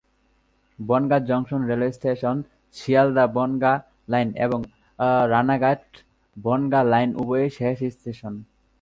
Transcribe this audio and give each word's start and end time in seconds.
Bongaon 0.79 1.21
junction 1.29 1.61
railway 1.69 1.95
station 1.97 2.37
Sealdah Bangaon 2.75 3.77
line 4.11 4.29
এবং 4.45 4.59
Ranaghat Bangaon 5.31 6.83
line 6.93 7.09
উভয়ের 7.21 7.51
শেষ 7.57 7.77
স্টেশন। 7.95 8.33